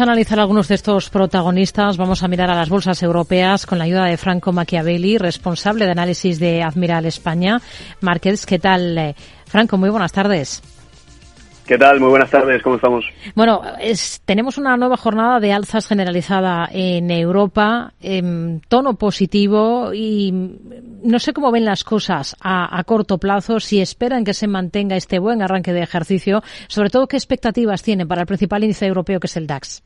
analizar 0.00 0.38
algunos 0.38 0.68
de 0.68 0.76
estos 0.76 1.10
protagonistas. 1.10 1.96
Vamos 1.96 2.22
a 2.22 2.28
mirar 2.28 2.48
a 2.50 2.54
las 2.54 2.68
bolsas 2.68 3.02
europeas 3.02 3.66
con 3.66 3.78
la 3.78 3.84
ayuda 3.84 4.04
de 4.04 4.16
Franco 4.16 4.52
Machiavelli, 4.52 5.18
responsable 5.18 5.86
de 5.86 5.90
análisis 5.90 6.38
de 6.38 6.62
Admiral 6.62 7.04
España. 7.04 7.60
Márquez, 8.00 8.46
¿qué 8.46 8.60
tal? 8.60 8.96
Eh, 8.96 9.16
Franco, 9.46 9.76
muy 9.76 9.90
buenas 9.90 10.12
tardes. 10.12 10.62
¿Qué 11.66 11.76
tal? 11.76 11.98
Muy 11.98 12.10
buenas 12.10 12.30
tardes, 12.30 12.62
¿cómo 12.62 12.76
estamos? 12.76 13.04
Bueno, 13.34 13.60
tenemos 14.24 14.56
una 14.56 14.76
nueva 14.76 14.96
jornada 14.96 15.40
de 15.40 15.52
alzas 15.52 15.88
generalizada 15.88 16.68
en 16.72 17.10
Europa, 17.10 17.92
en 18.00 18.62
tono 18.68 18.94
positivo 18.94 19.92
y 19.92 20.30
no 21.02 21.18
sé 21.18 21.32
cómo 21.32 21.50
ven 21.50 21.64
las 21.64 21.82
cosas 21.82 22.36
a, 22.40 22.78
a, 22.78 22.84
corto 22.84 23.18
plazo, 23.18 23.58
si 23.58 23.80
esperan 23.80 24.24
que 24.24 24.32
se 24.32 24.46
mantenga 24.46 24.94
este 24.94 25.18
buen 25.18 25.42
arranque 25.42 25.72
de 25.72 25.82
ejercicio, 25.82 26.40
sobre 26.68 26.88
todo 26.88 27.08
qué 27.08 27.16
expectativas 27.16 27.82
tienen 27.82 28.06
para 28.06 28.20
el 28.20 28.28
principal 28.28 28.62
índice 28.62 28.86
europeo 28.86 29.18
que 29.18 29.26
es 29.26 29.36
el 29.36 29.48
DAX. 29.48 29.82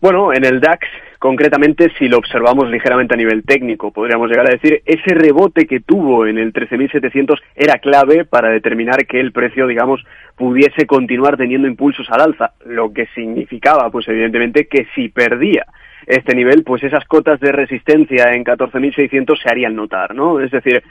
Bueno, 0.00 0.32
en 0.32 0.44
el 0.44 0.60
DAX, 0.60 0.86
concretamente, 1.18 1.90
si 1.98 2.08
lo 2.08 2.18
observamos 2.18 2.70
ligeramente 2.70 3.14
a 3.14 3.16
nivel 3.16 3.44
técnico, 3.44 3.90
podríamos 3.90 4.28
llegar 4.28 4.46
a 4.46 4.52
decir, 4.52 4.82
ese 4.84 5.14
rebote 5.14 5.66
que 5.66 5.80
tuvo 5.80 6.26
en 6.26 6.38
el 6.38 6.52
13.700 6.52 7.40
era 7.54 7.78
clave 7.78 8.24
para 8.24 8.50
determinar 8.50 9.06
que 9.06 9.20
el 9.20 9.32
precio, 9.32 9.66
digamos, 9.66 10.04
pudiese 10.36 10.86
continuar 10.86 11.36
teniendo 11.36 11.68
impulsos 11.68 12.10
al 12.10 12.20
alza, 12.20 12.52
lo 12.66 12.92
que 12.92 13.06
significaba, 13.14 13.90
pues 13.90 14.08
evidentemente, 14.08 14.66
que 14.66 14.86
si 14.94 15.08
perdía 15.08 15.66
este 16.06 16.34
nivel, 16.34 16.64
pues 16.64 16.82
esas 16.82 17.04
cotas 17.06 17.40
de 17.40 17.52
resistencia 17.52 18.32
en 18.32 18.44
14.600 18.44 19.40
se 19.40 19.48
harían 19.48 19.74
notar, 19.74 20.14
¿no? 20.14 20.40
Es 20.40 20.50
decir, 20.50 20.82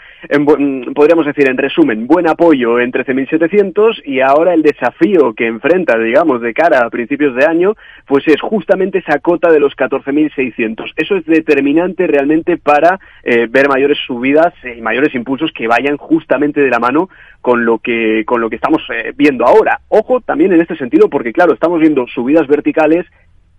podríamos 0.96 1.26
decir 1.26 1.48
en 1.48 1.58
resumen, 1.58 2.08
buen 2.08 2.28
apoyo 2.28 2.80
en 2.80 2.92
13.700 2.92 4.02
y 4.06 4.22
ahora 4.22 4.54
el 4.54 4.64
desafío 4.64 5.34
que 5.34 5.48
enfrenta, 5.48 5.98
digamos, 5.98 6.42
de 6.42 6.54
cara 6.54 6.86
a 6.86 6.90
principios 6.90 7.36
de 7.36 7.46
año, 7.46 7.76
pues 8.08 8.28
es 8.28 8.42
justamente 8.42 9.00
esa 9.00 9.20
cota 9.20 9.52
de 9.52 9.60
los 9.60 9.76
14.600. 9.76 10.94
Eso 10.96 11.16
es 11.16 11.26
determinante 11.26 12.08
realmente 12.08 12.58
para 12.58 13.00
eh, 13.24 13.48
ver 13.50 13.70
mayores 13.70 14.00
subidas 14.06 14.54
y 14.64 14.82
mayores 14.82 15.14
impulsos 15.14 15.52
que 15.52 15.68
vayan 15.68 15.98
justamente 15.98 16.62
de 16.62 16.70
la 16.70 16.80
mano 16.80 17.10
con 17.42 17.66
lo 17.66 17.78
que 17.80 18.24
con 18.26 18.40
lo 18.40 18.50
que 18.50 18.56
estamos 18.56 18.82
eh, 18.90 19.12
viendo 19.16 19.33
ahora. 19.42 19.82
Ojo 19.90 20.22
también 20.22 20.54
en 20.54 20.62
este 20.62 20.76
sentido 20.78 21.10
porque 21.10 21.34
claro, 21.34 21.54
estamos 21.54 21.80
viendo 21.80 22.06
subidas 22.08 22.48
verticales 22.48 23.06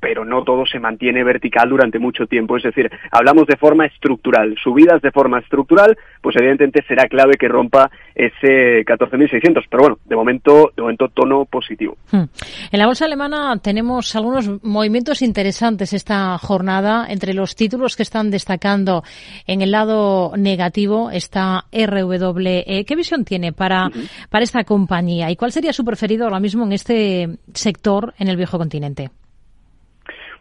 pero 0.04 0.22
no 0.22 0.44
todo 0.44 0.66
se 0.66 0.78
mantiene 0.78 1.24
vertical 1.24 1.70
durante 1.70 1.98
mucho 1.98 2.26
tiempo. 2.26 2.58
Es 2.58 2.62
decir, 2.62 2.90
hablamos 3.10 3.46
de 3.46 3.56
forma 3.56 3.86
estructural. 3.86 4.54
Subidas 4.62 5.00
de 5.00 5.10
forma 5.10 5.38
estructural, 5.38 5.96
pues 6.20 6.36
evidentemente 6.36 6.84
será 6.86 7.08
clave 7.08 7.38
que 7.40 7.48
rompa 7.48 7.90
ese 8.14 8.84
14.600. 8.84 9.64
Pero 9.70 9.80
bueno, 9.82 9.98
de 10.04 10.14
momento, 10.14 10.72
de 10.76 10.82
momento 10.82 11.08
tono 11.08 11.46
positivo. 11.46 11.96
Hmm. 12.12 12.24
En 12.70 12.78
la 12.78 12.84
bolsa 12.84 13.06
alemana 13.06 13.58
tenemos 13.62 14.14
algunos 14.14 14.62
movimientos 14.62 15.22
interesantes 15.22 15.94
esta 15.94 16.36
jornada. 16.36 17.06
Entre 17.08 17.32
los 17.32 17.56
títulos 17.56 17.96
que 17.96 18.02
están 18.02 18.30
destacando 18.30 19.04
en 19.46 19.62
el 19.62 19.70
lado 19.70 20.32
negativo 20.36 21.10
está 21.10 21.64
RWE. 21.72 22.84
¿Qué 22.86 22.94
visión 22.94 23.24
tiene 23.24 23.54
para, 23.54 23.88
para 24.28 24.44
esta 24.44 24.64
compañía? 24.64 25.30
¿Y 25.30 25.36
cuál 25.36 25.50
sería 25.50 25.72
su 25.72 25.82
preferido 25.82 26.24
ahora 26.24 26.40
mismo 26.40 26.62
en 26.66 26.72
este 26.72 27.38
sector 27.54 28.12
en 28.18 28.28
el 28.28 28.36
viejo 28.36 28.58
continente? 28.58 29.08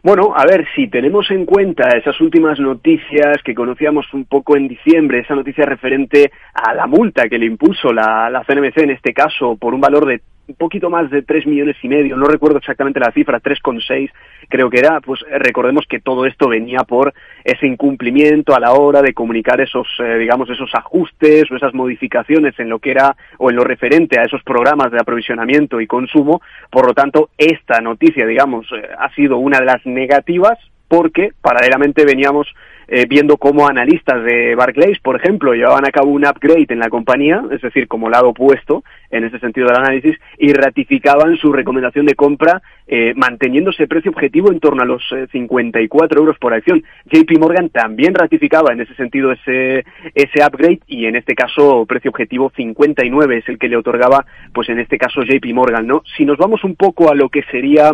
Bueno, 0.04 0.34
a 0.36 0.44
ver, 0.44 0.66
si 0.76 0.88
tenemos 0.88 1.30
en 1.30 1.46
cuenta 1.46 1.96
esas 1.96 2.20
últimas 2.20 2.60
noticias 2.60 3.38
que 3.42 3.54
conocíamos 3.54 4.04
un 4.12 4.26
poco 4.26 4.54
en 4.54 4.68
diciembre, 4.68 5.20
esa 5.20 5.34
noticia 5.34 5.64
referente 5.64 6.30
a 6.52 6.74
la 6.74 6.86
multa 6.86 7.26
que 7.26 7.38
le 7.38 7.46
impuso 7.46 7.90
la, 7.90 8.28
la 8.28 8.44
CNMC 8.44 8.76
en 8.80 8.90
este 8.90 9.14
caso 9.14 9.56
por 9.56 9.72
un 9.72 9.80
valor 9.80 10.04
de 10.04 10.20
un 10.46 10.54
poquito 10.56 10.90
más 10.90 11.10
de 11.10 11.22
tres 11.22 11.46
millones 11.46 11.76
y 11.82 11.88
medio, 11.88 12.16
no 12.16 12.26
recuerdo 12.26 12.58
exactamente 12.58 13.00
la 13.00 13.12
cifra, 13.12 13.40
tres 13.40 13.60
con 13.60 13.80
seis 13.80 14.10
creo 14.48 14.70
que 14.70 14.78
era, 14.78 15.00
pues 15.00 15.20
eh, 15.22 15.38
recordemos 15.38 15.86
que 15.88 16.00
todo 16.00 16.26
esto 16.26 16.48
venía 16.48 16.80
por 16.80 17.12
ese 17.44 17.66
incumplimiento 17.66 18.54
a 18.54 18.60
la 18.60 18.72
hora 18.72 19.02
de 19.02 19.14
comunicar 19.14 19.60
esos, 19.60 19.86
eh, 19.98 20.18
digamos, 20.18 20.48
esos 20.50 20.70
ajustes 20.74 21.50
o 21.50 21.56
esas 21.56 21.74
modificaciones 21.74 22.58
en 22.58 22.68
lo 22.68 22.78
que 22.78 22.90
era 22.90 23.16
o 23.38 23.50
en 23.50 23.56
lo 23.56 23.64
referente 23.64 24.18
a 24.18 24.24
esos 24.24 24.42
programas 24.42 24.90
de 24.90 25.00
aprovisionamiento 25.00 25.80
y 25.80 25.86
consumo. 25.86 26.40
Por 26.70 26.86
lo 26.86 26.94
tanto, 26.94 27.30
esta 27.38 27.80
noticia, 27.80 28.26
digamos, 28.26 28.66
eh, 28.72 28.88
ha 28.98 29.12
sido 29.14 29.38
una 29.38 29.60
de 29.60 29.66
las 29.66 29.84
negativas 29.86 30.58
porque 30.88 31.30
paralelamente 31.40 32.04
veníamos 32.04 32.46
eh, 32.86 33.06
viendo 33.08 33.38
cómo 33.38 33.66
analistas 33.66 34.22
de 34.24 34.54
Barclays, 34.54 34.98
por 35.00 35.16
ejemplo, 35.16 35.54
llevaban 35.54 35.86
a 35.86 35.90
cabo 35.90 36.10
un 36.10 36.26
upgrade 36.26 36.66
en 36.68 36.78
la 36.78 36.90
compañía, 36.90 37.42
es 37.50 37.62
decir, 37.62 37.88
como 37.88 38.10
lado 38.10 38.28
opuesto 38.28 38.84
en 39.10 39.24
ese 39.24 39.38
sentido 39.38 39.68
del 39.68 39.78
análisis, 39.78 40.18
y 40.38 40.52
ratificaban 40.52 41.36
su 41.36 41.52
recomendación 41.52 42.04
de 42.04 42.14
compra 42.14 42.62
eh, 42.86 43.14
manteniendo 43.16 43.70
ese 43.70 43.86
precio 43.86 44.10
objetivo 44.10 44.52
en 44.52 44.60
torno 44.60 44.82
a 44.82 44.86
los 44.86 45.02
54 45.32 46.18
eh, 46.18 46.20
euros 46.20 46.38
por 46.38 46.52
acción. 46.52 46.82
JP 47.06 47.38
Morgan 47.38 47.70
también 47.70 48.14
ratificaba 48.14 48.72
en 48.72 48.82
ese 48.82 48.94
sentido 48.96 49.32
ese, 49.32 49.84
ese 50.14 50.44
upgrade 50.46 50.80
y 50.86 51.06
en 51.06 51.16
este 51.16 51.34
caso 51.34 51.86
precio 51.86 52.10
objetivo 52.10 52.52
59 52.54 53.38
es 53.38 53.48
el 53.48 53.58
que 53.58 53.68
le 53.68 53.76
otorgaba, 53.76 54.26
pues 54.52 54.68
en 54.68 54.78
este 54.78 54.98
caso 54.98 55.22
JP 55.22 55.46
Morgan, 55.54 55.86
¿no? 55.86 56.02
Si 56.16 56.26
nos 56.26 56.36
vamos 56.36 56.64
un 56.64 56.76
poco 56.76 57.10
a 57.10 57.14
lo 57.14 57.30
que 57.30 57.42
sería 57.44 57.90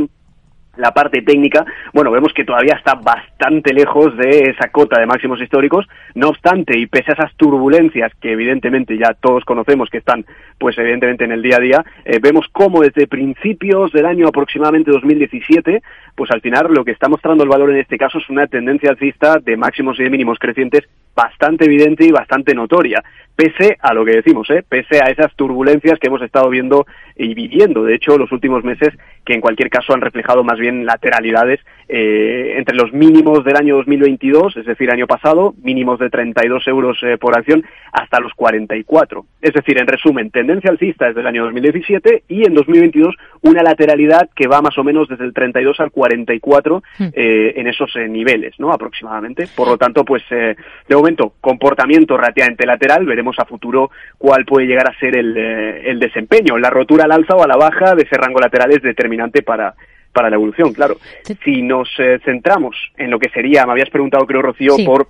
la 0.77 0.93
parte 0.93 1.23
técnica, 1.23 1.65
bueno, 1.93 2.11
vemos 2.11 2.33
que 2.33 2.45
todavía 2.45 2.75
está 2.75 2.95
bastante 2.95 3.73
lejos 3.73 4.17
de 4.17 4.51
esa 4.51 4.69
cota 4.71 5.01
de 5.01 5.07
máximos 5.07 5.41
históricos, 5.41 5.87
no 6.15 6.29
obstante, 6.29 6.79
y 6.79 6.87
pese 6.87 7.11
a 7.11 7.15
esas 7.15 7.35
turbulencias 7.37 8.13
que 8.21 8.33
evidentemente 8.33 8.97
ya 8.97 9.15
todos 9.15 9.45
conocemos 9.45 9.91
que 9.91 9.99
están, 9.99 10.25
pues 10.59 10.79
evidentemente 10.79 11.25
en 11.25 11.33
el 11.33 11.43
día 11.43 11.57
a 11.57 11.61
día, 11.61 11.85
eh, 12.05 12.19
vemos 12.23 12.47
cómo 12.53 12.81
desde 12.81 13.07
principios 13.07 13.93
del 13.93 14.07
año 14.07 14.29
aproximadamente 14.29 14.91
2017, 14.91 15.83
pues 16.15 16.31
al 16.31 16.41
final 16.41 16.69
lo 16.71 16.85
que 16.85 16.93
está 16.93 17.09
mostrando 17.09 17.43
el 17.43 17.51
valor 17.51 17.71
en 17.71 17.79
este 17.79 17.99
caso 17.99 18.19
es 18.19 18.31
una 18.31 18.47
tendencia 18.47 18.91
alcista 18.91 19.39
de 19.39 19.57
máximos 19.57 19.99
y 19.99 20.05
de 20.05 20.11
mínimos 20.11 20.39
crecientes 20.39 20.89
bastante 21.15 21.65
evidente 21.65 22.05
y 22.05 22.13
bastante 22.13 22.55
notoria, 22.55 23.03
pese 23.35 23.77
a 23.81 23.93
lo 23.93 24.05
que 24.05 24.17
decimos, 24.17 24.49
¿eh? 24.51 24.63
pese 24.67 25.03
a 25.03 25.11
esas 25.11 25.35
turbulencias 25.35 25.99
que 25.99 26.07
hemos 26.07 26.23
estado 26.23 26.49
viendo 26.49 26.87
y 27.17 27.35
viviendo, 27.35 27.83
de 27.83 27.95
hecho, 27.95 28.17
los 28.17 28.31
últimos 28.33 28.65
meses, 28.65 28.91
que 29.25 29.35
en 29.35 29.41
cualquier 29.41 29.71
caso 29.71 29.93
han 29.93 30.01
reflejado 30.01 30.45
más 30.45 30.59
bien 30.61 30.87
lateralidades 30.87 31.61
eh, 31.93 32.55
entre 32.57 32.77
los 32.77 32.93
mínimos 32.93 33.45
del 33.45 33.57
año 33.57 33.75
2022, 33.79 34.59
es 34.59 34.65
decir, 34.65 34.93
año 34.93 35.09
pasado, 35.09 35.55
mínimos 35.61 35.99
de 35.99 36.09
32 36.09 36.69
euros 36.69 36.97
eh, 37.03 37.19
por 37.19 37.37
acción, 37.37 37.65
hasta 37.93 38.21
los 38.21 38.33
44. 38.35 39.27
Es 39.43 39.53
decir, 39.55 39.77
en 39.77 39.89
resumen, 39.89 40.31
tendencia 40.31 40.71
alcista 40.71 41.07
desde 41.09 41.21
el 41.21 41.27
año 41.27 41.43
2017 41.45 42.23
y 42.29 42.47
en 42.47 42.55
2022 42.55 43.17
una 43.43 43.65
lateralidad 43.65 44.31
que 44.37 44.47
va 44.47 44.63
más 44.63 44.79
o 44.79 44.85
menos 44.85 45.09
desde 45.09 45.25
el 45.25 45.35
32 45.35 45.81
al 45.81 45.91
44 45.91 46.83
hmm. 46.99 47.05
eh, 47.13 47.55
en 47.57 47.67
esos 47.67 47.91
eh, 47.97 48.07
niveles, 48.07 48.55
¿no? 48.59 48.73
Aproximadamente. 48.73 49.49
Por 49.57 49.67
lo 49.67 49.77
tanto, 49.77 50.05
pues 50.05 50.23
de 50.31 50.95
momento, 50.95 51.35
comportamiento 51.41 52.17
relativamente 52.17 52.67
lateral, 52.67 53.05
veremos 53.05 53.37
a 53.41 53.45
futuro 53.45 53.91
cuál 54.17 54.45
puede 54.45 54.69
llegar 54.69 54.89
a 54.89 54.99
ser 55.01 55.17
el, 55.17 55.37
el 55.37 55.99
desempeño. 55.99 56.57
La 56.57 56.71
rotura 56.71 57.05
al 57.05 57.13
alza 57.13 57.35
o 57.35 57.43
a 57.43 57.49
la 57.49 57.57
baja 57.57 57.97
de 57.97 58.05
ese 58.05 58.17
rango 58.17 58.39
lateral 58.39 58.71
es 58.71 58.83
determinante 58.83 59.43
para 59.43 59.75
para 60.13 60.31
la 60.31 60.37
evolución, 60.37 60.73
claro. 60.73 60.97
Si 61.45 61.63
nos 61.63 61.89
eh, 61.99 62.19
centramos 62.25 62.77
en 62.97 63.11
lo 63.11 63.19
que 63.19 63.29
sería, 63.31 63.65
me 63.67 63.73
habías 63.73 63.91
preguntado, 63.91 64.27
creo, 64.27 64.43
Rocío, 64.43 64.77
por 64.85 65.07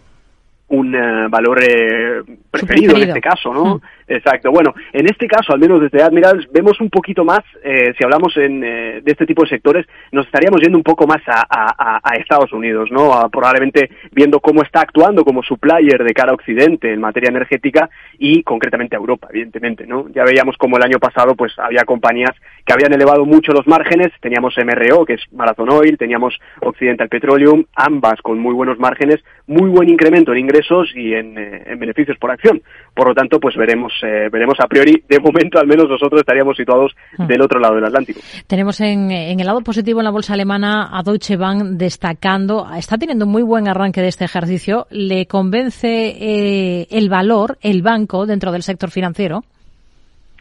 un 0.69 0.95
eh, 0.95 1.29
valor 1.29 1.63
eh, 1.63 2.23
preferido, 2.51 2.97
en 2.97 3.09
este 3.09 3.21
caso, 3.21 3.53
¿no? 3.53 3.77
Mm. 3.77 3.81
Exacto. 4.11 4.51
Bueno, 4.51 4.75
en 4.93 5.07
este 5.07 5.29
caso, 5.29 5.53
al 5.53 5.61
menos 5.61 5.81
desde 5.81 6.03
Admirals, 6.03 6.51
vemos 6.51 6.81
un 6.81 6.91
poquito 6.91 7.25
más, 7.25 7.39
eh, 7.63 7.95
si 7.97 8.03
hablamos 8.03 8.37
en, 8.37 8.61
de 8.61 9.03
este 9.07 9.25
tipo 9.25 9.45
de 9.45 9.51
sectores, 9.51 9.87
nos 10.11 10.27
estaríamos 10.27 10.61
yendo 10.61 10.77
un 10.77 10.83
poco 10.83 11.07
más 11.07 11.23
a, 11.29 12.01
Estados 12.19 12.53
Unidos, 12.53 12.91
¿no? 12.91 13.29
probablemente 13.31 13.89
viendo 14.13 14.41
cómo 14.41 14.63
está 14.63 14.81
actuando 14.81 15.25
como 15.25 15.43
supplier 15.43 16.05
de 16.05 16.13
cara 16.13 16.33
a 16.33 16.35
Occidente 16.35 16.93
en 16.93 17.01
materia 17.01 17.31
energética 17.31 17.89
y 18.19 18.43
concretamente 18.43 18.95
a 18.95 18.99
Europa, 18.99 19.29
evidentemente, 19.31 19.87
¿no? 19.87 20.07
Ya 20.11 20.25
veíamos 20.25 20.57
como 20.59 20.77
el 20.77 20.83
año 20.83 20.99
pasado, 20.99 21.35
pues 21.35 21.59
había 21.59 21.85
compañías 21.85 22.33
que 22.67 22.73
habían 22.73 22.93
elevado 22.93 23.25
mucho 23.25 23.53
los 23.53 23.67
márgenes, 23.67 24.09
teníamos 24.21 24.55
MRO, 24.59 25.07
que 25.07 25.15
es 25.15 25.23
Marathon 25.33 25.71
Oil, 25.71 25.97
teníamos 25.97 26.39
Occidental 26.61 27.09
Petroleum, 27.09 27.65
ambas 27.75 28.21
con 28.21 28.39
muy 28.39 28.55
buenos 28.55 28.79
márgenes, 28.79 29.21
muy 29.47 29.71
buen 29.71 29.89
incremento 29.89 30.33
en 30.33 30.39
ingresos 30.39 30.91
y 30.95 31.15
en, 31.15 31.39
en 31.39 31.79
beneficios 31.79 32.19
por 32.19 32.31
acción. 32.31 32.61
Por 32.95 33.09
lo 33.09 33.15
tanto, 33.15 33.41
pues 33.41 33.57
veremos 33.57 33.93
eh, 34.03 34.29
veremos 34.31 34.59
a 34.61 34.67
priori, 34.67 35.03
de 35.09 35.19
momento 35.19 35.59
al 35.59 35.67
menos 35.67 35.89
nosotros 35.89 36.21
estaríamos 36.21 36.57
situados 36.57 36.95
hmm. 37.19 37.27
del 37.27 37.43
otro 37.43 37.61
lado 37.61 37.75
del 37.75 37.85
Atlántico. 37.85 38.21
Tenemos 38.47 38.81
en, 38.81 39.11
el 39.11 39.47
lado 39.47 39.61
positivo 39.63 40.01
en 40.01 40.05
la 40.05 40.11
bolsa 40.11 40.35
alemana 40.35 40.91
a 40.93 41.03
Deutsche 41.03 41.37
Bank 41.37 41.63
destacando, 41.77 42.67
está 42.77 42.99
teniendo 42.99 43.27
un 43.27 43.33
muy 43.33 43.43
buen 43.43 43.69
arranque 43.69 44.01
de 44.01 44.09
este 44.09 44.25
ejercicio. 44.25 44.87
¿Le 44.91 45.27
convence 45.27 45.89
eh, 45.89 46.87
el 46.91 47.09
valor, 47.09 47.59
el 47.63 47.83
banco 47.83 48.27
dentro 48.27 48.53
del 48.53 48.63
sector 48.63 48.91
financiero? 48.91 49.43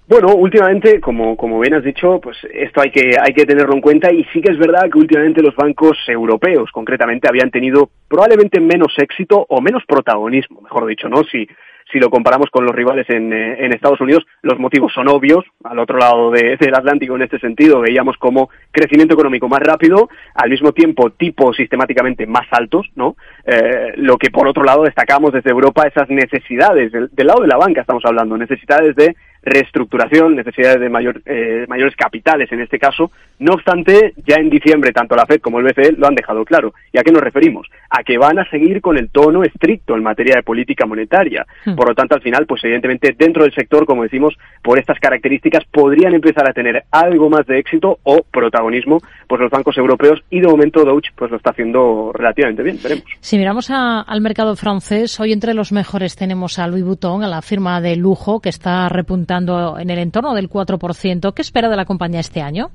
Bueno, 0.09 0.33
últimamente, 0.33 0.99
como, 0.99 1.37
como 1.37 1.59
bien 1.59 1.75
has 1.75 1.83
dicho, 1.83 2.19
pues 2.19 2.35
esto 2.51 2.81
hay 2.81 2.89
que, 2.89 3.11
hay 3.21 3.31
que 3.31 3.45
tenerlo 3.45 3.75
en 3.75 3.81
cuenta 3.81 4.11
y 4.11 4.23
sí 4.33 4.41
que 4.41 4.51
es 4.51 4.57
verdad 4.57 4.89
que 4.91 4.97
últimamente 4.97 5.43
los 5.43 5.55
bancos 5.55 5.99
europeos, 6.07 6.71
concretamente, 6.71 7.27
habían 7.29 7.51
tenido 7.51 7.91
probablemente 8.07 8.59
menos 8.59 8.91
éxito 8.97 9.45
o 9.47 9.61
menos 9.61 9.83
protagonismo, 9.87 10.61
mejor 10.61 10.87
dicho, 10.87 11.07
¿no? 11.09 11.21
Si, 11.25 11.47
si 11.91 11.99
lo 11.99 12.09
comparamos 12.09 12.49
con 12.51 12.65
los 12.65 12.75
rivales 12.75 13.09
en, 13.09 13.33
eh, 13.33 13.65
en 13.65 13.73
Estados 13.73 14.01
Unidos, 14.01 14.25
los 14.41 14.59
motivos 14.59 14.93
son 14.93 15.07
obvios. 15.07 15.45
Al 15.63 15.79
otro 15.79 15.97
lado 15.97 16.31
de, 16.31 16.57
del 16.57 16.75
Atlántico, 16.75 17.15
en 17.15 17.23
este 17.23 17.39
sentido, 17.39 17.81
veíamos 17.81 18.17
como 18.17 18.49
crecimiento 18.71 19.13
económico 19.13 19.47
más 19.47 19.59
rápido, 19.59 20.09
al 20.35 20.49
mismo 20.49 20.71
tiempo 20.71 21.09
tipos 21.11 21.55
sistemáticamente 21.57 22.27
más 22.27 22.47
altos, 22.51 22.87
¿no? 22.95 23.15
Eh, 23.45 23.93
lo 23.95 24.17
que 24.17 24.29
por 24.29 24.47
otro 24.47 24.63
lado 24.63 24.83
destacamos 24.83 25.33
desde 25.33 25.51
Europa 25.51 25.87
esas 25.87 26.09
necesidades, 26.09 26.91
del, 26.91 27.09
del 27.11 27.27
lado 27.27 27.41
de 27.41 27.47
la 27.47 27.57
banca 27.57 27.81
estamos 27.81 28.05
hablando, 28.05 28.37
necesidades 28.37 28.95
de 28.95 29.15
reestructuración, 29.41 30.35
necesidades 30.35 30.79
de 30.79 30.89
mayor, 30.89 31.21
eh, 31.25 31.65
mayores 31.67 31.95
capitales 31.95 32.51
en 32.51 32.61
este 32.61 32.79
caso. 32.79 33.11
No 33.39 33.53
obstante, 33.53 34.13
ya 34.27 34.35
en 34.35 34.49
diciembre 34.49 34.91
tanto 34.91 35.15
la 35.15 35.25
Fed 35.25 35.39
como 35.39 35.59
el 35.59 35.65
BCE 35.65 35.93
lo 35.93 36.07
han 36.07 36.15
dejado 36.15 36.43
claro. 36.43 36.73
¿Y 36.91 36.97
a 36.97 37.03
qué 37.03 37.11
nos 37.11 37.23
referimos? 37.23 37.67
A 37.89 38.03
que 38.03 38.17
van 38.17 38.37
a 38.39 38.49
seguir 38.49 38.81
con 38.81 38.97
el 38.97 39.09
tono 39.09 39.43
estricto 39.43 39.95
en 39.95 40.03
materia 40.03 40.35
de 40.35 40.43
política 40.43 40.85
monetaria. 40.85 41.45
Hmm. 41.65 41.75
Por 41.75 41.87
lo 41.87 41.95
tanto, 41.95 42.15
al 42.15 42.21
final, 42.21 42.45
pues 42.45 42.63
evidentemente 42.63 43.15
dentro 43.17 43.43
del 43.43 43.53
sector, 43.53 43.85
como 43.85 44.03
decimos, 44.03 44.37
por 44.61 44.77
estas 44.77 44.99
características 44.99 45.63
podrían 45.71 46.13
empezar 46.13 46.49
a 46.49 46.53
tener 46.53 46.83
algo 46.91 47.29
más 47.29 47.45
de 47.45 47.59
éxito 47.59 47.99
o 48.03 48.21
protagonismo 48.23 48.99
pues 49.27 49.41
los 49.41 49.51
bancos 49.51 49.77
europeos 49.77 50.19
y 50.29 50.41
de 50.41 50.47
momento 50.47 50.83
Deutsche 50.83 51.11
pues 51.15 51.29
lo 51.31 51.37
está 51.37 51.51
haciendo 51.51 52.11
relativamente 52.13 52.63
bien, 52.63 52.79
veremos. 52.81 53.05
Si 53.19 53.37
miramos 53.37 53.69
al 53.69 54.21
mercado 54.21 54.55
francés, 54.55 55.19
hoy 55.19 55.31
entre 55.31 55.53
los 55.53 55.71
mejores 55.71 56.15
tenemos 56.15 56.59
a 56.59 56.67
Louis 56.67 56.83
Vuitton, 56.83 57.23
a 57.23 57.27
la 57.27 57.41
firma 57.41 57.79
de 57.79 57.95
lujo 57.95 58.39
que 58.41 58.49
está 58.49 58.89
repuntando 58.89 59.28
en 59.29 59.89
el 59.89 59.99
entorno 59.99 60.33
del 60.33 60.49
4%. 60.49 61.33
¿Qué 61.33 61.41
espera 61.41 61.69
de 61.69 61.75
la 61.75 61.85
compañía 61.85 62.19
este 62.19 62.41
año? 62.41 62.69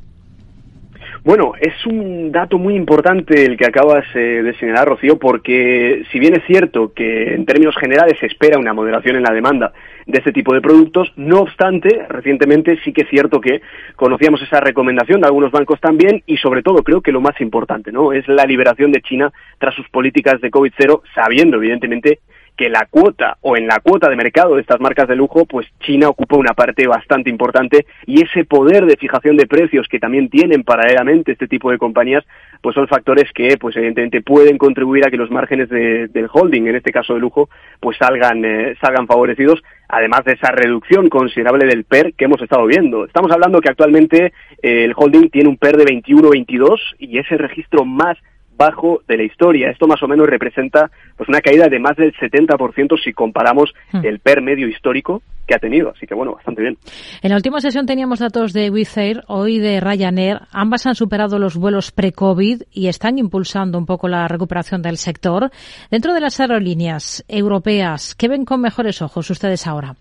Bueno, 1.25 1.53
es 1.59 1.87
un 1.87 2.31
dato 2.31 2.59
muy 2.59 2.75
importante 2.75 3.47
el 3.47 3.57
que 3.57 3.65
acabas 3.65 4.05
eh, 4.15 4.43
de 4.43 4.55
señalar, 4.59 4.89
Rocío, 4.89 5.19
porque 5.19 6.05
si 6.13 6.19
bien 6.19 6.35
es 6.35 6.45
cierto 6.47 6.93
que 6.93 7.35
en 7.35 7.47
términos 7.47 7.75
generales 7.81 8.19
se 8.21 8.27
espera 8.27 8.59
una 8.59 8.75
moderación 8.75 9.17
en 9.17 9.23
la 9.23 9.33
demanda 9.33 9.73
de 10.07 10.19
este 10.19 10.33
tipo 10.33 10.53
de 10.53 10.61
productos, 10.61 11.11
no 11.17 11.41
obstante, 11.41 12.05
recientemente 12.11 12.79
sí 12.85 12.93
que 12.93 13.03
es 13.03 13.09
cierto 13.09 13.41
que 13.41 13.63
conocíamos 13.97 14.43
esa 14.43 14.61
recomendación 14.61 15.23
de 15.23 15.29
algunos 15.29 15.51
bancos 15.51 15.81
también 15.81 16.23
y 16.27 16.37
sobre 16.37 16.63
todo 16.63 16.83
creo 16.83 17.01
que 17.01 17.11
lo 17.11 17.23
más 17.23 17.41
importante, 17.41 17.91
¿no? 17.91 18.13
Es 18.13 18.29
la 18.29 18.45
liberación 18.45 18.93
de 18.93 19.01
China 19.01 19.33
tras 19.59 19.75
sus 19.75 19.89
políticas 19.89 20.43
de 20.43 20.51
COVID-0, 20.51 21.01
sabiendo 21.15 21.57
evidentemente 21.57 22.19
que 22.57 22.69
la 22.69 22.87
cuota 22.91 23.37
o 23.41 23.57
en 23.57 23.67
la 23.67 23.81
cuota 23.81 24.09
de 24.09 24.17
mercado 24.17 24.55
de 24.55 24.61
estas 24.61 24.81
marcas 24.81 25.09
de 25.09 25.17
lujo, 25.17 25.45
pues 25.45 25.67
China 25.81 26.09
ocupa 26.09 26.37
una 26.37 26.55
parte 26.55 26.87
bastante 26.87 27.31
importante 27.31 27.87
y 28.07 28.23
ese 28.23 28.45
poder 28.45 28.87
de 28.87 28.97
fijación 28.97 29.37
de 29.37 29.47
precios 29.47 29.89
que 29.89 29.99
también 29.99 30.29
tienen 30.29 30.63
paralelamente 30.63 31.33
este 31.33 31.49
tipo 31.49 31.71
de 31.71 31.79
compañías, 31.79 32.25
pues 32.61 32.75
son 32.75 32.89
factores 32.89 33.31
que, 33.35 33.57
pues 33.59 33.77
evidentemente 33.77 34.23
pueden 34.23 34.57
contribuir 34.57 35.07
a 35.07 35.11
que 35.11 35.17
los 35.17 35.31
márgenes 35.31 35.69
del 35.69 36.29
holding, 36.33 36.67
en 36.67 36.77
este 36.77 36.93
caso 36.93 37.15
de 37.15 37.21
lujo, 37.21 37.49
pues 37.81 37.97
salgan, 37.99 38.45
eh, 38.45 38.75
salgan 38.81 39.07
favorecidos, 39.07 39.63
además 39.89 40.25
de 40.25 40.33
esa 40.33 40.51
reducción 40.51 41.09
considerable 41.09 41.67
del 41.67 41.85
PER 41.85 42.15
que 42.15 42.25
hemos 42.25 42.41
estado 42.41 42.67
viendo. 42.67 43.05
Estamos 43.05 43.31
hablando 43.33 43.61
que 43.61 43.69
actualmente 43.69 44.33
eh, 44.63 44.85
el 44.85 44.95
holding 44.97 45.29
tiene 45.29 45.49
un 45.49 45.57
PER 45.57 45.77
de 45.77 45.85
21-22 45.85 46.79
y 46.99 47.19
es 47.19 47.31
el 47.31 47.39
registro 47.39 47.85
más 47.85 48.17
bajo 48.57 49.03
de 49.09 49.17
la 49.17 49.25
historia. 49.25 49.71
Esto 49.71 49.87
más 49.87 50.03
o 50.03 50.09
menos 50.09 50.27
representa 50.27 50.91
pues 51.17 51.29
una 51.29 51.41
caída 51.41 51.69
de 51.69 51.79
más 51.79 51.97
del 51.97 52.13
70% 52.15 53.03
si 53.03 53.13
comparamos 53.13 53.73
hmm. 53.93 54.05
el 54.05 54.21
PER 54.21 54.43
medio 54.43 54.69
histórico 54.69 55.23
que 55.47 55.55
ha 55.55 55.59
tenido. 55.59 55.91
Así 55.91 56.07
que 56.07 56.15
bueno, 56.15 56.35
bastante 56.35 56.63
bien. 56.63 56.79
En 57.23 57.31
la 57.31 57.37
última 57.37 57.61
sesión 57.61 57.87
teníamos 57.87 58.19
datos 58.19 58.53
de 58.53 58.71
Wizz 58.71 58.97
Air, 58.97 59.25
hoy 59.27 59.59
de 59.59 59.81
Ryanair. 59.81 60.41
Ambas 60.53 60.87
han 60.87 60.95
superado 60.95 61.39
los 61.39 61.57
vuelos 61.57 61.93
pre-COVID 61.93 62.63
y 62.73 62.89
están 62.89 63.19
impulsando 63.19 63.79
un 63.79 63.87
poco 63.87 64.09
la 64.09 64.27
recuperación 64.29 64.83
del 64.83 64.97
sector. 64.97 65.51
Dentro 65.91 66.15
de 66.15 66.21
las 66.21 66.41
aerolíneas 66.41 67.25
europeas, 67.29 68.15
¿qué 68.15 68.29
ven 68.29 68.45
con 68.45 68.61
mejores 68.61 69.03
ojos 69.03 69.31
ustedes 69.31 69.67
ahora? 69.67 69.97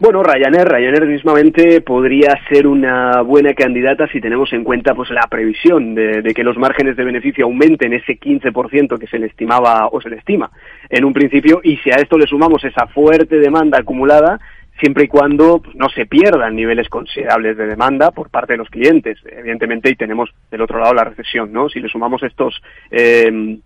Bueno, 0.00 0.22
Ryanair, 0.22 0.68
Ryanair 0.68 1.06
mismamente 1.06 1.80
podría 1.80 2.38
ser 2.48 2.68
una 2.68 3.20
buena 3.22 3.52
candidata 3.54 4.06
si 4.06 4.20
tenemos 4.20 4.52
en 4.52 4.62
cuenta 4.62 4.94
pues 4.94 5.10
la 5.10 5.26
previsión 5.28 5.96
de, 5.96 6.22
que 6.36 6.44
los 6.44 6.56
márgenes 6.56 6.96
de 6.96 7.02
beneficio 7.02 7.46
aumenten 7.46 7.92
ese 7.92 8.16
15% 8.16 8.96
que 8.96 9.08
se 9.08 9.18
le 9.18 9.26
estimaba 9.26 9.88
o 9.90 10.00
se 10.00 10.08
le 10.08 10.18
estima 10.18 10.52
en 10.88 11.04
un 11.04 11.12
principio 11.12 11.60
y 11.64 11.78
si 11.78 11.90
a 11.90 11.96
esto 11.96 12.16
le 12.16 12.28
sumamos 12.28 12.62
esa 12.62 12.86
fuerte 12.86 13.40
demanda 13.40 13.80
acumulada, 13.80 14.38
siempre 14.78 15.06
y 15.06 15.08
cuando 15.08 15.60
pues, 15.60 15.74
no 15.74 15.88
se 15.88 16.06
pierdan 16.06 16.54
niveles 16.54 16.88
considerables 16.88 17.56
de 17.56 17.66
demanda 17.66 18.12
por 18.12 18.30
parte 18.30 18.52
de 18.52 18.58
los 18.58 18.70
clientes, 18.70 19.18
evidentemente, 19.26 19.90
y 19.90 19.96
tenemos 19.96 20.30
del 20.48 20.62
otro 20.62 20.78
lado 20.78 20.94
la 20.94 21.02
recesión, 21.02 21.52
¿no? 21.52 21.68
Si 21.68 21.80
le 21.80 21.88
sumamos 21.88 22.22
estos 22.22 22.62
eh, 22.92 23.58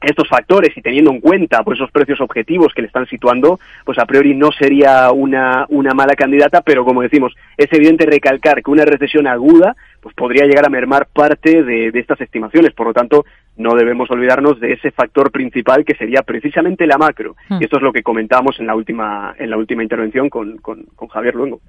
estos 0.00 0.28
factores 0.28 0.76
y 0.76 0.82
teniendo 0.82 1.10
en 1.10 1.20
cuenta 1.20 1.62
pues 1.62 1.78
esos 1.78 1.90
precios 1.90 2.20
objetivos 2.20 2.72
que 2.74 2.82
le 2.82 2.88
están 2.88 3.06
situando, 3.06 3.58
pues 3.84 3.98
a 3.98 4.06
priori 4.06 4.34
no 4.34 4.50
sería 4.52 5.10
una, 5.10 5.66
una 5.68 5.94
mala 5.94 6.14
candidata, 6.14 6.60
pero 6.60 6.84
como 6.84 7.02
decimos, 7.02 7.34
es 7.56 7.72
evidente 7.72 8.06
recalcar 8.06 8.62
que 8.62 8.70
una 8.70 8.84
recesión 8.84 9.26
aguda 9.26 9.74
pues 10.00 10.14
podría 10.14 10.46
llegar 10.46 10.64
a 10.64 10.70
mermar 10.70 11.08
parte 11.12 11.64
de, 11.64 11.88
estas 11.94 12.20
estimaciones. 12.20 12.72
Por 12.74 12.86
lo 12.86 12.92
tanto, 12.92 13.24
no 13.56 13.74
debemos 13.74 14.08
olvidarnos 14.08 14.60
de 14.60 14.74
ese 14.74 14.92
factor 14.92 15.32
principal 15.32 15.84
que 15.84 15.96
sería 15.96 16.22
precisamente 16.22 16.86
la 16.86 16.96
macro. 16.96 17.34
Hmm. 17.48 17.58
Y 17.60 17.64
esto 17.64 17.78
es 17.78 17.82
lo 17.82 17.92
que 17.92 18.04
comentábamos 18.04 18.60
en 18.60 18.68
la 18.68 18.76
última, 18.76 19.34
en 19.36 19.50
la 19.50 19.56
última 19.56 19.82
intervención 19.82 20.30
con, 20.30 20.58
con, 20.58 20.84
con 20.94 21.08
Javier 21.08 21.34
Luengo. 21.34 21.60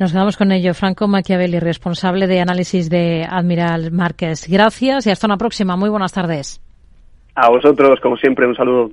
Nos 0.00 0.10
quedamos 0.10 0.36
con 0.36 0.50
ello. 0.50 0.74
Franco 0.74 1.06
Machiavelli, 1.06 1.60
responsable 1.60 2.26
de 2.26 2.40
análisis 2.40 2.90
de 2.90 3.24
Admiral 3.24 3.92
Márquez. 3.92 4.48
Gracias 4.48 5.06
y 5.06 5.10
hasta 5.10 5.28
una 5.28 5.36
próxima. 5.36 5.76
Muy 5.76 5.88
buenas 5.88 6.12
tardes. 6.12 6.65
A 7.36 7.50
vosotros, 7.50 8.00
como 8.00 8.16
siempre, 8.16 8.46
un 8.46 8.56
saludo. 8.56 8.90